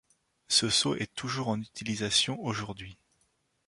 Ce 0.47 0.67
sceau 0.71 0.95
est 0.95 1.13
toujours 1.13 1.49
en 1.49 1.61
utilisation 1.61 2.43
aujourd'hui. 2.43 2.97